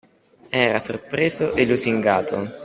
[0.49, 2.37] Era sorpreso e lusingato.